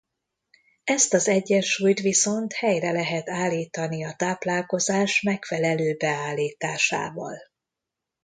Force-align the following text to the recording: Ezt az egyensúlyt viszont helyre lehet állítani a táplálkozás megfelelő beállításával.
Ezt 0.83 1.13
az 1.13 1.27
egyensúlyt 1.27 1.99
viszont 1.99 2.53
helyre 2.53 2.91
lehet 2.91 3.29
állítani 3.29 4.05
a 4.05 4.13
táplálkozás 4.15 5.21
megfelelő 5.21 5.95
beállításával. 5.97 7.37